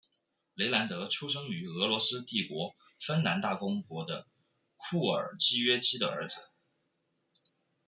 [0.55, 4.25] 雷兰德出生于俄罗斯帝国芬兰大公国的
[4.75, 6.37] 库尔基约基的儿子。